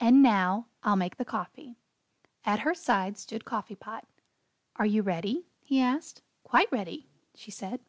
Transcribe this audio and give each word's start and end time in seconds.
"And 0.00 0.24
now, 0.24 0.66
I'll 0.82 0.96
make 0.96 1.18
the 1.18 1.24
coffee." 1.24 1.76
At 2.44 2.58
her 2.66 2.74
side 2.74 3.16
stood 3.16 3.44
Coffee 3.44 3.76
Pot. 3.76 4.04
"Are 4.74 4.86
you 4.86 5.02
ready?" 5.02 5.46
he 5.60 5.80
asked. 5.80 6.20
"Quite 6.42 6.72
ready," 6.72 7.06
she 7.36 7.52
said. 7.52 7.80